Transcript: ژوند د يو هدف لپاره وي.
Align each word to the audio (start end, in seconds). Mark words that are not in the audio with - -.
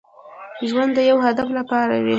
ژوند 0.69 0.91
د 0.95 0.99
يو 1.09 1.17
هدف 1.25 1.47
لپاره 1.57 1.95
وي. 2.03 2.09